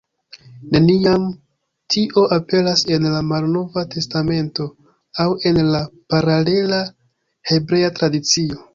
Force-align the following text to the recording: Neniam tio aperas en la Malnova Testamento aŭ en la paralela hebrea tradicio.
Neniam 0.69 1.27
tio 1.95 2.23
aperas 2.39 2.85
en 2.97 3.07
la 3.17 3.21
Malnova 3.33 3.85
Testamento 3.97 4.69
aŭ 5.27 5.31
en 5.53 5.63
la 5.77 5.85
paralela 6.15 6.85
hebrea 7.55 7.97
tradicio. 8.03 8.65